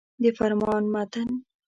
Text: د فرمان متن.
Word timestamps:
د 0.21 0.23
فرمان 0.37 0.83
متن. 0.93 1.29